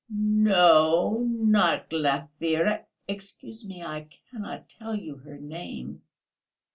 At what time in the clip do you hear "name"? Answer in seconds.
5.37-6.01